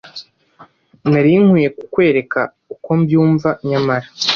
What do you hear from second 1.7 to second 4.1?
kukwereka uko mbyumva nyamara